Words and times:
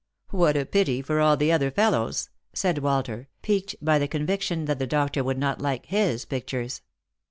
"What 0.31 0.57
a 0.57 0.65
pity 0.65 1.03
for 1.03 1.19
all 1.19 1.37
the 1.37 1.51
other 1.51 1.69
fellows!" 1.69 2.31
said 2.53 2.79
Walter, 2.79 3.27
piqued 3.43 3.75
by 3.83 3.99
the 3.99 4.07
conviction 4.07 4.65
that 4.65 4.79
the 4.79 4.87
doctor 4.87 5.23
would 5.23 5.37
not 5.37 5.61
like 5.61 5.85
his 5.85 6.25
pictures. 6.25 6.81